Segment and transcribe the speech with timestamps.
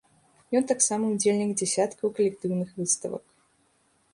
[0.59, 3.25] Ён таксама ўдзельнік дзясяткаў калектыўных выставак.